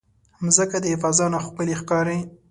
[0.43, 2.19] مځکه د فضا نه ښکلی ښکاري.